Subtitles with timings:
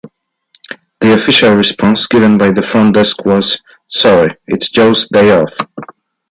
[0.99, 5.55] The official response given by the front desk was, Sorry, it's Joe's day off.